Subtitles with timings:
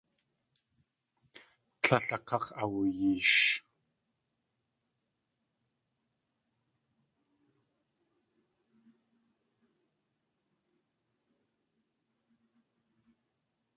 [1.81, 3.37] Tlél a káx̲ awuyeesh.